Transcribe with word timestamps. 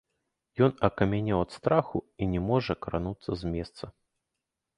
Ён 0.67 0.71
акамянеў 0.87 1.41
ад 1.47 1.51
страху 1.57 1.97
і 2.21 2.29
не 2.33 2.41
можа 2.49 2.73
крануцца 2.87 3.31
з 3.45 3.53
месца. 3.53 3.83